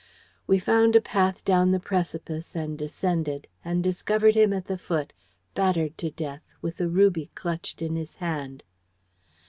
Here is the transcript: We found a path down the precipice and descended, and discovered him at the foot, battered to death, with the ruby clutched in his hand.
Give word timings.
We 0.47 0.57
found 0.57 0.95
a 0.95 0.99
path 1.01 1.45
down 1.45 1.69
the 1.69 1.79
precipice 1.79 2.55
and 2.55 2.75
descended, 2.75 3.47
and 3.63 3.83
discovered 3.83 4.33
him 4.33 4.51
at 4.51 4.65
the 4.65 4.79
foot, 4.79 5.13
battered 5.53 5.95
to 5.99 6.09
death, 6.09 6.41
with 6.59 6.77
the 6.77 6.89
ruby 6.89 7.29
clutched 7.35 7.83
in 7.83 7.95
his 7.95 8.15
hand. 8.15 8.63